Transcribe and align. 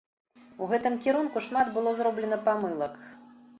У 0.63 0.69
гэтым 0.71 0.95
кірунку 1.03 1.45
шмат 1.49 1.71
было 1.77 1.95
зроблена 2.01 2.43
памылак. 2.51 3.01